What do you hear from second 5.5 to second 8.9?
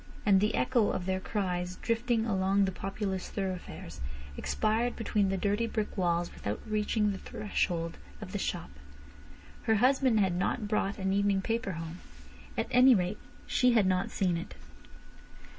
brick walls without reaching the threshold of the shop.